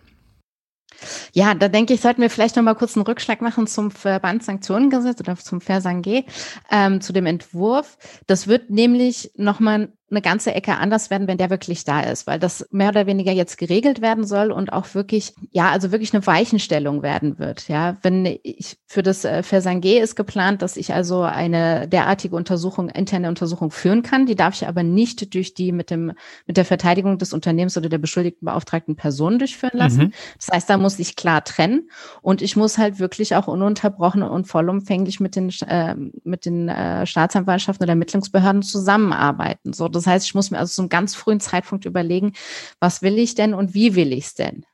[1.32, 5.20] Ja, da denke ich, sollten wir vielleicht noch mal kurz einen Rückschlag machen zum Verbandssanktionengesetz
[5.20, 6.24] oder zum Versangé,
[6.70, 7.98] ähm, zu dem Entwurf.
[8.26, 12.26] Das wird nämlich noch mal eine ganze Ecke anders werden, wenn der wirklich da ist,
[12.26, 16.14] weil das mehr oder weniger jetzt geregelt werden soll und auch wirklich, ja, also wirklich
[16.14, 17.68] eine Weichenstellung werden wird.
[17.68, 22.90] Ja, wenn ich für das äh, Versangé ist geplant, dass ich also eine derartige Untersuchung,
[22.90, 24.26] interne Untersuchung führen kann.
[24.26, 26.12] Die darf ich aber nicht durch die mit dem,
[26.46, 30.04] mit der Verteidigung des Unternehmens oder der beschuldigten beauftragten Person durchführen lassen.
[30.04, 30.12] Mhm.
[30.36, 31.88] Das heißt, da muss ich klar trennen
[32.20, 35.94] und ich muss halt wirklich auch ununterbrochen und vollumfänglich mit den, äh,
[36.24, 39.72] mit den äh, Staatsanwaltschaften oder Ermittlungsbehörden zusammenarbeiten.
[39.72, 42.32] So, das das heißt, ich muss mir also zum ganz frühen Zeitpunkt überlegen,
[42.80, 44.64] was will ich denn und wie will ich es denn?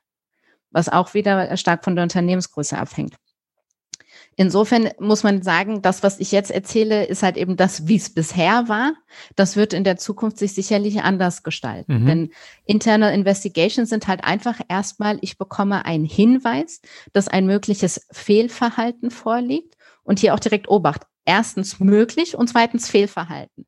[0.71, 3.15] Was auch wieder stark von der Unternehmensgröße abhängt.
[4.35, 8.13] Insofern muss man sagen, das, was ich jetzt erzähle, ist halt eben das, wie es
[8.13, 8.93] bisher war.
[9.35, 12.03] Das wird in der Zukunft sich sicherlich anders gestalten.
[12.03, 12.05] Mhm.
[12.05, 12.29] Denn
[12.63, 16.79] Internal Investigations sind halt einfach erstmal, ich bekomme einen Hinweis,
[17.11, 23.65] dass ein mögliches Fehlverhalten vorliegt und hier auch direkt Obacht erstens möglich und zweitens Fehlverhalten.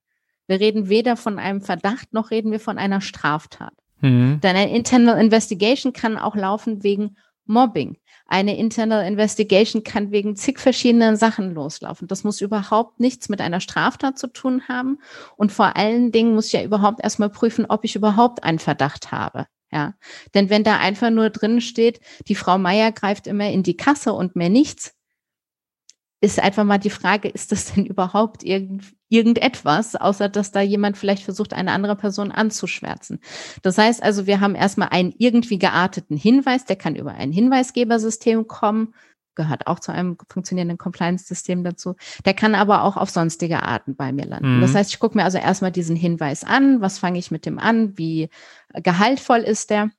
[0.47, 3.73] Wir reden weder von einem Verdacht noch reden wir von einer Straftat.
[4.01, 4.39] Mhm.
[4.41, 7.97] Denn eine Internal Investigation kann auch laufen wegen Mobbing.
[8.25, 12.08] Eine Internal Investigation kann wegen zig verschiedenen Sachen loslaufen.
[12.08, 14.99] Das muss überhaupt nichts mit einer Straftat zu tun haben.
[15.36, 19.12] Und vor allen Dingen muss ich ja überhaupt erstmal prüfen, ob ich überhaupt einen Verdacht
[19.12, 19.47] habe.
[19.71, 19.93] Ja,
[20.34, 24.12] denn wenn da einfach nur drin steht, die Frau Meier greift immer in die Kasse
[24.12, 24.93] und mehr nichts,
[26.19, 30.97] ist einfach mal die Frage, ist das denn überhaupt irgend, irgendetwas, außer dass da jemand
[30.97, 33.19] vielleicht versucht, eine andere Person anzuschwärzen.
[33.62, 38.47] Das heißt also, wir haben erstmal einen irgendwie gearteten Hinweis, der kann über ein Hinweisgebersystem
[38.47, 38.93] kommen,
[39.36, 41.95] gehört auch zu einem funktionierenden Compliance-System dazu.
[42.26, 44.58] Der kann aber auch auf sonstige Arten bei mir landen.
[44.58, 44.62] Mhm.
[44.62, 47.60] Das heißt, ich gucke mir also erstmal diesen Hinweis an, was fange ich mit dem
[47.60, 48.30] an, wie
[48.74, 49.91] gehaltvoll ist der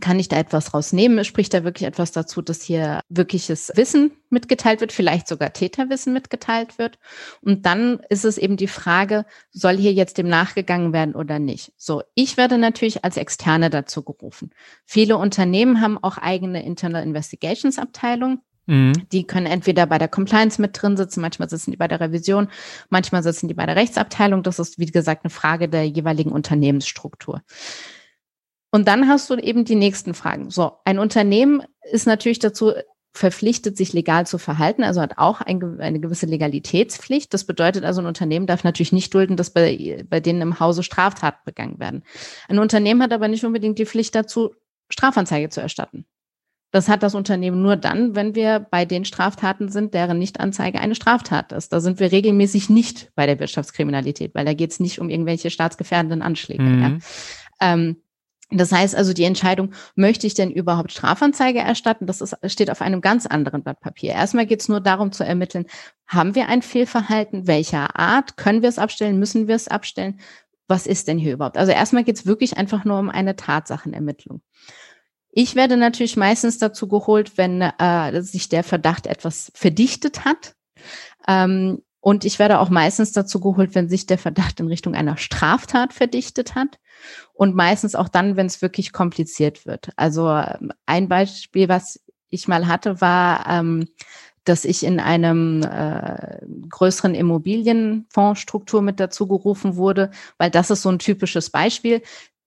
[0.00, 1.24] kann ich da etwas rausnehmen?
[1.24, 6.78] Spricht da wirklich etwas dazu, dass hier wirkliches Wissen mitgeteilt wird, vielleicht sogar Täterwissen mitgeteilt
[6.78, 6.98] wird?
[7.40, 11.72] Und dann ist es eben die Frage, soll hier jetzt dem nachgegangen werden oder nicht?
[11.76, 14.50] So, ich werde natürlich als Externe dazu gerufen.
[14.84, 18.40] Viele Unternehmen haben auch eigene Internal Investigations Abteilungen.
[18.66, 18.92] Mhm.
[19.10, 22.48] Die können entweder bei der Compliance mit drin sitzen, manchmal sitzen die bei der Revision,
[22.90, 24.42] manchmal sitzen die bei der Rechtsabteilung.
[24.42, 27.42] Das ist, wie gesagt, eine Frage der jeweiligen Unternehmensstruktur.
[28.72, 30.50] Und dann hast du eben die nächsten Fragen.
[30.50, 32.72] So, ein Unternehmen ist natürlich dazu
[33.14, 37.32] verpflichtet, sich legal zu verhalten, also hat auch ein, eine gewisse Legalitätspflicht.
[37.34, 40.82] Das bedeutet also, ein Unternehmen darf natürlich nicht dulden, dass bei, bei denen im Hause
[40.82, 42.02] Straftaten begangen werden.
[42.48, 44.54] Ein Unternehmen hat aber nicht unbedingt die Pflicht dazu,
[44.88, 46.06] Strafanzeige zu erstatten.
[46.70, 50.94] Das hat das Unternehmen nur dann, wenn wir bei den Straftaten sind, deren Nichtanzeige eine
[50.94, 51.70] Straftat ist.
[51.70, 55.50] Da sind wir regelmäßig nicht bei der Wirtschaftskriminalität, weil da geht es nicht um irgendwelche
[55.50, 56.62] staatsgefährdenden Anschläge.
[56.62, 56.80] Mhm.
[56.80, 56.98] Ja.
[57.60, 57.96] Ähm,
[58.52, 62.82] das heißt also, die Entscheidung, möchte ich denn überhaupt Strafanzeige erstatten, das ist, steht auf
[62.82, 64.12] einem ganz anderen Blatt Papier.
[64.12, 65.66] Erstmal geht es nur darum zu ermitteln,
[66.06, 70.20] haben wir ein Fehlverhalten, welcher Art, können wir es abstellen, müssen wir es abstellen,
[70.68, 71.58] was ist denn hier überhaupt?
[71.58, 74.42] Also erstmal geht es wirklich einfach nur um eine Tatsachenermittlung.
[75.30, 80.54] Ich werde natürlich meistens dazu geholt, wenn äh, sich der Verdacht etwas verdichtet hat.
[81.26, 85.16] Ähm, und ich werde auch meistens dazu geholt, wenn sich der Verdacht in Richtung einer
[85.16, 86.80] Straftat verdichtet hat.
[87.32, 89.90] Und meistens auch dann, wenn es wirklich kompliziert wird.
[89.94, 93.86] Also ähm, ein Beispiel, was ich mal hatte, war, ähm,
[94.42, 100.88] dass ich in einem äh, größeren Immobilienfondsstruktur mit dazu gerufen wurde, weil das ist so
[100.88, 102.02] ein typisches Beispiel.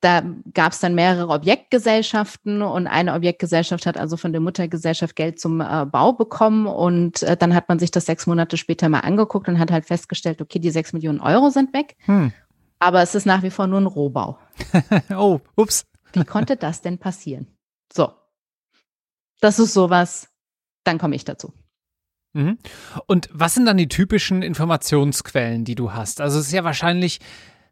[0.05, 0.21] Da
[0.53, 5.61] gab es dann mehrere Objektgesellschaften und eine Objektgesellschaft hat also von der Muttergesellschaft Geld zum
[5.61, 9.47] äh, Bau bekommen und äh, dann hat man sich das sechs Monate später mal angeguckt
[9.47, 12.31] und hat halt festgestellt, okay, die sechs Millionen Euro sind weg, hm.
[12.77, 14.37] aber es ist nach wie vor nur ein Rohbau.
[15.09, 15.87] oh, ups.
[16.13, 17.47] Wie konnte das denn passieren?
[17.91, 18.11] So,
[19.41, 20.29] das ist sowas,
[20.83, 21.51] dann komme ich dazu.
[22.33, 22.59] Mhm.
[23.07, 26.21] Und was sind dann die typischen Informationsquellen, die du hast?
[26.21, 27.21] Also es ist ja wahrscheinlich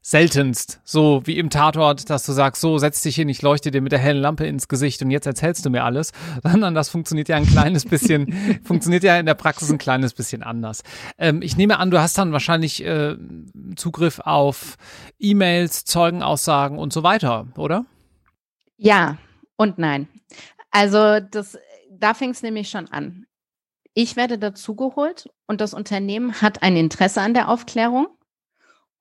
[0.06, 3.82] seltenst, so wie im Tatort, dass du sagst, so setz dich hin, ich leuchte dir
[3.82, 6.12] mit der hellen Lampe ins Gesicht und jetzt erzählst du mir alles,
[6.44, 10.44] sondern das funktioniert ja ein kleines bisschen, funktioniert ja in der Praxis ein kleines bisschen
[10.44, 10.84] anders.
[11.18, 13.16] Ähm, ich nehme an, du hast dann wahrscheinlich äh,
[13.78, 14.76] Zugriff auf
[15.20, 17.86] E-Mails, Zeugenaussagen und so weiter, oder?
[18.76, 19.18] Ja
[19.56, 20.10] und nein.
[20.70, 21.58] Also das,
[21.90, 23.26] da fängt es nämlich schon an.
[23.94, 28.08] Ich werde dazugeholt und das Unternehmen hat ein Interesse an der Aufklärung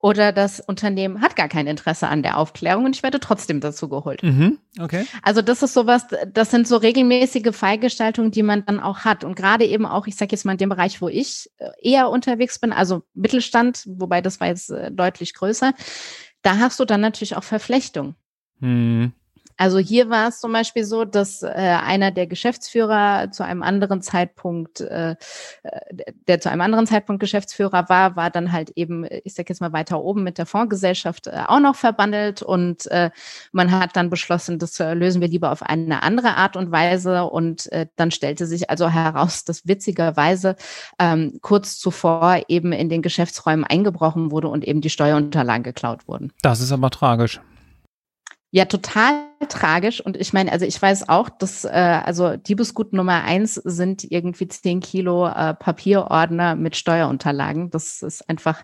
[0.02, 3.88] oder das Unternehmen hat gar kein Interesse an der Aufklärung und ich werde trotzdem dazu
[3.88, 4.22] geholt.
[4.24, 5.06] Mhm, okay.
[5.22, 9.22] Also das ist sowas, das sind so regelmäßige Fallgestaltungen, die man dann auch hat.
[9.22, 12.10] Und gerade eben auch, ich sage jetzt mal in dem Bereich, wo ich äh, eher
[12.10, 15.72] unterwegs bin, also Mittelstand, wobei das war jetzt äh, deutlich größer,
[16.42, 18.16] da hast du dann natürlich auch Verflechtung.
[18.58, 19.12] Mhm.
[19.56, 24.02] Also hier war es zum Beispiel so, dass äh, einer der Geschäftsführer zu einem anderen
[24.02, 25.12] Zeitpunkt, äh,
[25.62, 29.60] äh, der zu einem anderen Zeitpunkt Geschäftsführer war, war dann halt eben, ich sag jetzt
[29.60, 33.10] mal weiter oben mit der Fondsgesellschaft äh, auch noch verbandelt und äh,
[33.52, 37.24] man hat dann beschlossen, das äh, lösen wir lieber auf eine andere Art und Weise
[37.24, 40.56] und äh, dann stellte sich also heraus, dass witzigerweise
[40.98, 46.32] ähm, kurz zuvor eben in den Geschäftsräumen eingebrochen wurde und eben die Steuerunterlagen geklaut wurden.
[46.42, 47.40] Das ist aber tragisch.
[48.54, 50.00] Ja, total tragisch.
[50.00, 54.48] Und ich meine, also ich weiß auch, dass äh, also Diebesgut Nummer eins sind irgendwie
[54.48, 57.70] zehn Kilo äh, Papierordner mit Steuerunterlagen.
[57.70, 58.62] Das ist einfach,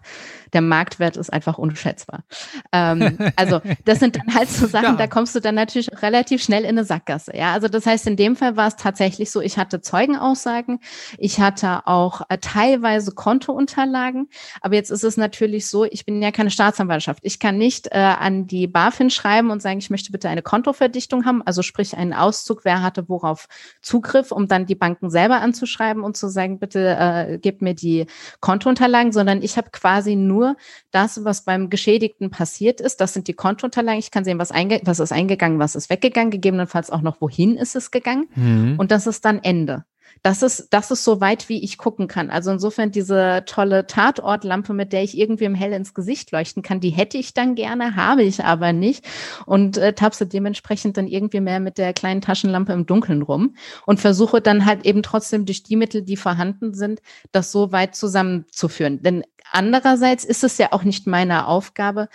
[0.53, 2.25] der Marktwert ist einfach unschätzbar.
[2.73, 4.97] Ähm, also das sind dann halt so Sachen, ja.
[4.97, 7.37] da kommst du dann natürlich relativ schnell in eine Sackgasse.
[7.37, 10.81] Ja, also das heißt, in dem Fall war es tatsächlich so, ich hatte Zeugenaussagen,
[11.19, 14.29] ich hatte auch äh, teilweise Kontounterlagen,
[14.61, 17.21] aber jetzt ist es natürlich so, ich bin ja keine Staatsanwaltschaft.
[17.23, 20.68] Ich kann nicht äh, an die BaFin schreiben und sagen, ich möchte bitte eine Konto
[20.69, 23.47] Kontoverdichtung haben, also sprich einen Auszug, wer hatte worauf
[23.81, 28.07] Zugriff, um dann die Banken selber anzuschreiben und zu sagen, bitte äh, gebt mir die
[28.41, 30.57] Kontounterlagen, sondern ich habe quasi nur
[30.91, 33.01] das, was beim Geschädigten passiert ist.
[33.01, 33.99] Das sind die Kontounterlagen.
[33.99, 37.57] Ich kann sehen, was, einge was ist eingegangen, was ist weggegangen, gegebenenfalls auch noch, wohin
[37.57, 38.29] ist es gegangen.
[38.35, 38.75] Mhm.
[38.79, 39.85] Und das ist dann Ende.
[40.23, 42.31] Das ist, das ist so weit, wie ich gucken kann.
[42.31, 46.81] Also insofern diese tolle Tatortlampe, mit der ich irgendwie im Hell ins Gesicht leuchten kann,
[46.81, 49.07] die hätte ich dann gerne, habe ich aber nicht
[49.47, 53.55] und äh, tapse dementsprechend dann irgendwie mehr mit der kleinen Taschenlampe im Dunkeln rum
[53.87, 57.01] und versuche dann halt eben trotzdem durch die Mittel, die vorhanden sind,
[57.33, 59.03] das so weit zusammenzuführen.
[59.03, 62.09] Denn andererseits ist es ja auch nicht meine Aufgabe,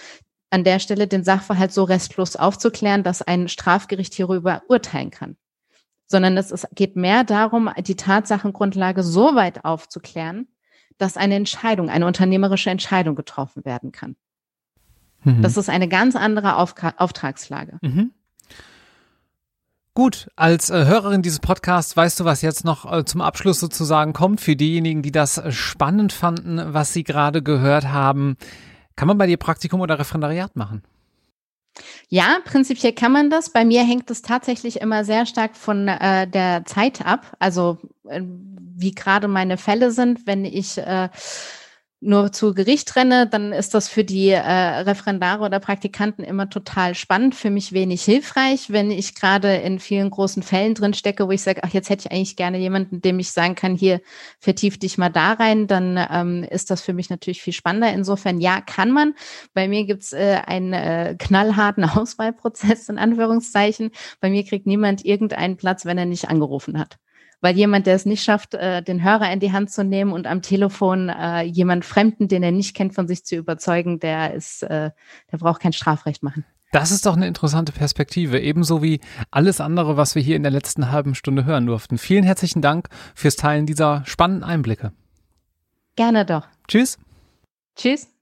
[0.49, 5.35] an der Stelle den Sachverhalt so restlos aufzuklären, dass ein Strafgericht hierüber urteilen kann
[6.07, 10.47] sondern es, es geht mehr darum, die Tatsachengrundlage so weit aufzuklären,
[10.97, 14.15] dass eine Entscheidung, eine unternehmerische Entscheidung getroffen werden kann.
[15.23, 15.41] Mhm.
[15.41, 17.77] Das ist eine ganz andere Auf Auftragslage.
[17.81, 18.11] Mhm.
[19.95, 24.13] Gut, als äh, Hörerin dieses Podcasts weißt du, was jetzt noch äh, zum Abschluss sozusagen
[24.13, 24.41] kommt.
[24.41, 28.35] Für diejenigen, die das äh, spannend fanden, was sie gerade gehört haben,
[28.95, 30.81] kann man bei dir Praktikum oder Referendariat machen?
[32.13, 33.49] Ja, prinzipiell kann man das.
[33.49, 37.35] Bei mir hängt es tatsächlich immer sehr stark von äh, der Zeit ab.
[37.39, 41.09] Also äh, wie gerade meine Fälle sind, wenn ich äh,
[42.03, 46.95] nur zu Gericht renne, dann ist das für die äh, Referendare oder Praktikanten immer total
[46.95, 51.31] spannend, für mich wenig hilfreich, wenn ich gerade in vielen großen Fällen drin stecke, wo
[51.31, 54.01] ich sage, ach, jetzt hätte ich eigentlich gerne jemanden, dem ich sagen kann, hier
[54.39, 57.91] vertief dich mal da rein, dann ähm, ist das für mich natürlich viel spannender.
[57.93, 59.13] Insofern ja, kann man.
[59.53, 63.91] Bei mir gibt's äh, einen äh, knallharten Auswahlprozess in Anführungszeichen.
[64.19, 66.97] Bei mir kriegt niemand irgendeinen Platz, wenn er nicht angerufen hat
[67.43, 70.27] weil jemand, der es nicht schafft, äh, den Hörer in die Hand zu nehmen und
[70.27, 74.63] am Telefon äh, jemand Fremden, den er nicht kennt, von sich zu überzeugen, der ist,
[74.63, 74.91] äh,
[75.29, 76.45] der braucht kein Strafrecht machen.
[76.71, 80.53] Das ist doch eine interessante Perspektive, ebenso wie alles andere, was wir hier in der
[80.53, 81.97] letzten halben Stunde hören durften.
[81.97, 84.93] Vielen herzlichen Dank fürs Teilen dieser spannenden Einblicke.
[85.97, 86.47] Gerne doch.
[86.69, 86.97] Tschüss.
[87.75, 88.12] Tschüss.